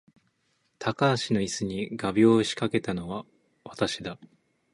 [0.79, 3.23] 高橋の椅子に画びょうを仕掛けたのは
[3.63, 4.17] 私だ